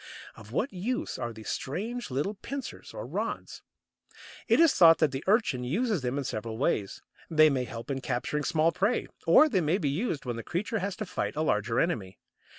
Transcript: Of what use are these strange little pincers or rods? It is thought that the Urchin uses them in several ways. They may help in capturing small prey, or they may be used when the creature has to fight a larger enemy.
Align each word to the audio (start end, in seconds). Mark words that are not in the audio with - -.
Of 0.35 0.51
what 0.51 0.73
use 0.73 1.19
are 1.19 1.31
these 1.31 1.49
strange 1.49 2.09
little 2.09 2.33
pincers 2.33 2.91
or 2.91 3.05
rods? 3.05 3.61
It 4.47 4.59
is 4.59 4.73
thought 4.73 4.97
that 4.97 5.11
the 5.11 5.23
Urchin 5.27 5.63
uses 5.63 6.01
them 6.01 6.17
in 6.17 6.23
several 6.23 6.57
ways. 6.57 7.03
They 7.29 7.51
may 7.51 7.65
help 7.65 7.91
in 7.91 8.01
capturing 8.01 8.43
small 8.43 8.71
prey, 8.71 9.07
or 9.27 9.47
they 9.47 9.61
may 9.61 9.77
be 9.77 9.89
used 9.91 10.25
when 10.25 10.37
the 10.37 10.43
creature 10.43 10.79
has 10.79 10.95
to 10.95 11.05
fight 11.05 11.35
a 11.35 11.43
larger 11.43 11.79
enemy. 11.79 12.17